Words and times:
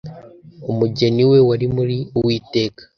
umugeni 0.71 1.23
we, 1.29 1.39
wari 1.47 1.67
muri 1.75 1.97
uwiteka 2.17 2.81